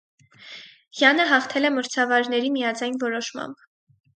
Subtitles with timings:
[1.01, 3.67] Յանը հաղթել է մրցավարների միաձայն որոշմամբ։